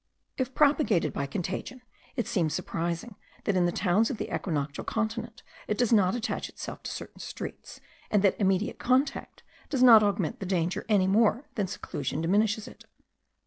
If 0.35 0.55
propagated 0.55 1.13
by 1.13 1.27
contagion, 1.27 1.83
it 2.15 2.25
seems 2.25 2.55
surprising 2.55 3.17
that 3.43 3.55
in 3.55 3.67
the 3.67 3.71
towns 3.71 4.09
of 4.09 4.17
the 4.17 4.33
equinoctial 4.33 4.83
continent 4.83 5.43
it 5.67 5.77
does 5.77 5.93
not 5.93 6.15
attach 6.15 6.49
itself 6.49 6.81
to 6.81 6.91
certain 6.91 7.19
streets; 7.19 7.79
and 8.09 8.23
that 8.23 8.41
immediate 8.41 8.79
contact* 8.79 9.43
does 9.69 9.83
not 9.83 10.01
augment 10.01 10.39
the 10.39 10.47
danger, 10.47 10.87
any 10.89 11.05
more 11.05 11.45
than 11.53 11.67
seclusion 11.67 12.19
diminishes 12.19 12.67
it. 12.67 12.85